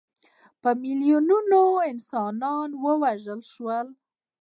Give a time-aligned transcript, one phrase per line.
[0.61, 3.87] په میلیونونو انسانان ووژل شول.